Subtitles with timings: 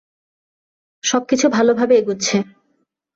[1.03, 2.37] সবকিছু ভালভাবে এগুচ্ছে।